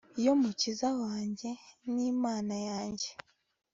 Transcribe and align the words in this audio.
yo 0.25 0.33
mukiza 0.41 0.89
wanjye 1.01 1.49
n'imana 1.93 2.55
yanjye 2.69 3.09